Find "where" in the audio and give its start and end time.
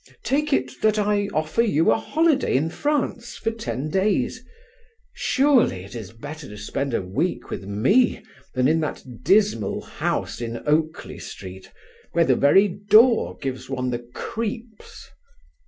12.13-12.25